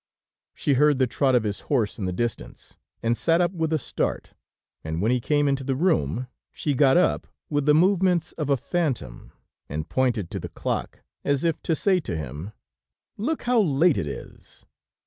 [0.55, 3.77] "She heard the trot of his horse in the distance, and sat up with a
[3.77, 4.33] start,
[4.83, 8.57] and when he came into the room, she got up with the movements of a
[8.57, 9.31] phantom,
[9.69, 12.51] and pointed to the clock, as if to say to him:
[13.15, 14.65] 'Look how late it is!'